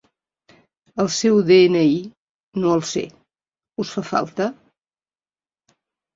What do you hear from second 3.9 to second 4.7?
fa falta?